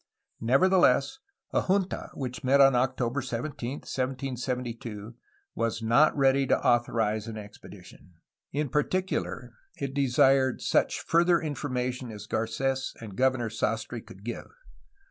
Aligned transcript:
Nevertheless, 0.39 1.19
a 1.53 1.61
junta 1.67 2.09
(which 2.15 2.43
met 2.43 2.59
on 2.59 2.73
October 2.73 3.21
17, 3.21 3.81
1772) 3.81 5.13
was 5.53 5.83
not 5.83 6.17
ready 6.17 6.47
to 6.47 6.59
authorize 6.59 7.27
an 7.27 7.37
expedition; 7.37 8.13
in 8.51 8.69
particular 8.69 9.53
it 9.75 9.93
desired 9.93 10.59
such 10.59 11.01
further 11.01 11.37
informa 11.37 11.93
tion 11.93 12.11
as 12.11 12.25
Carets 12.25 12.95
and 12.99 13.15
Governor 13.15 13.51
Sastre 13.51 14.01
could 14.03 14.23
give. 14.23 14.47